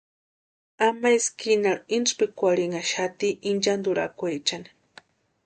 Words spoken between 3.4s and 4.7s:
inchanturhakwechani.